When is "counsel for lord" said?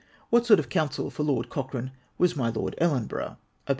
0.69-1.49